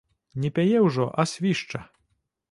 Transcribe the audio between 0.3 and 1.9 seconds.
Не пяе ўжо, а свішча.